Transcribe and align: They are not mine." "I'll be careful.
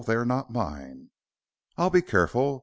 They 0.03 0.15
are 0.15 0.25
not 0.25 0.49
mine." 0.51 1.11
"I'll 1.77 1.91
be 1.91 2.01
careful. 2.01 2.59